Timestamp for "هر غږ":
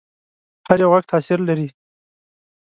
0.67-0.95